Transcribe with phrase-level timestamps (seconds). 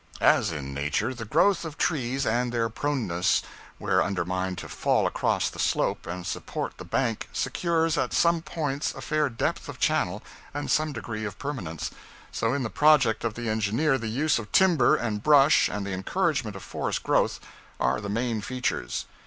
[0.19, 3.43] As in nature the growth of trees and their proneness
[3.77, 8.95] where undermined to fall across the slope and support the bank secures at some points
[8.95, 10.23] a fair depth of channel
[10.55, 11.91] and some degree of permanence,
[12.31, 15.91] so in the project of the engineer the use of timber and brush and the
[15.93, 17.39] encouragement of forest growth
[17.79, 19.05] are the main features.